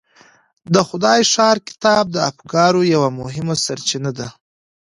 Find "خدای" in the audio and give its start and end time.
0.89-1.21